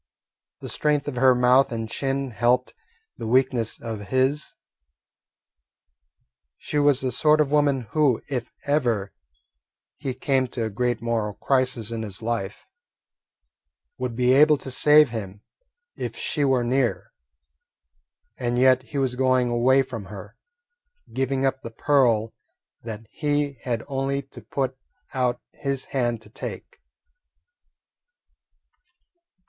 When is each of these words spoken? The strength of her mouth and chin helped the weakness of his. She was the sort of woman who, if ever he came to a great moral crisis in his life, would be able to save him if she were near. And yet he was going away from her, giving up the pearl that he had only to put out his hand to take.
The 0.61 0.67
strength 0.67 1.07
of 1.07 1.17
her 1.17 1.35
mouth 1.35 1.71
and 1.71 1.87
chin 1.87 2.31
helped 2.31 2.73
the 3.17 3.27
weakness 3.27 3.79
of 3.79 4.07
his. 4.07 4.55
She 6.57 6.79
was 6.79 7.01
the 7.01 7.11
sort 7.11 7.39
of 7.39 7.51
woman 7.51 7.81
who, 7.91 8.19
if 8.27 8.49
ever 8.65 9.13
he 9.97 10.15
came 10.15 10.47
to 10.47 10.63
a 10.65 10.71
great 10.71 11.03
moral 11.03 11.35
crisis 11.35 11.91
in 11.91 12.01
his 12.01 12.23
life, 12.23 12.65
would 13.99 14.15
be 14.15 14.33
able 14.33 14.57
to 14.57 14.71
save 14.71 15.09
him 15.11 15.41
if 15.95 16.15
she 16.17 16.43
were 16.43 16.63
near. 16.63 17.11
And 18.39 18.57
yet 18.57 18.81
he 18.81 18.97
was 18.97 19.13
going 19.13 19.49
away 19.51 19.83
from 19.83 20.05
her, 20.05 20.35
giving 21.13 21.45
up 21.45 21.61
the 21.61 21.69
pearl 21.69 22.33
that 22.81 23.05
he 23.11 23.59
had 23.65 23.83
only 23.87 24.23
to 24.23 24.41
put 24.41 24.75
out 25.13 25.39
his 25.53 25.85
hand 25.93 26.23
to 26.23 26.29
take. 26.31 26.79